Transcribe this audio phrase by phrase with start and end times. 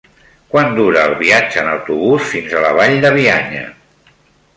[0.53, 3.63] Quant dura el viatge en autobús fins a la Vall de Bianya?